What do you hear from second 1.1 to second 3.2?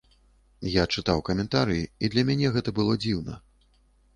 каментарыі, і для мяне гэта было